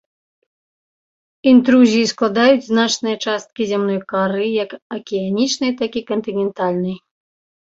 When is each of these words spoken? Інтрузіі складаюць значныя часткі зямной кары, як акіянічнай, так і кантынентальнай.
Інтрузіі 1.51 2.07
складаюць 2.13 2.65
значныя 2.71 3.15
часткі 3.27 3.61
зямной 3.73 3.99
кары, 4.15 4.43
як 4.63 4.69
акіянічнай, 4.99 5.71
так 5.83 5.91
і 6.03 6.05
кантынентальнай. 6.09 6.97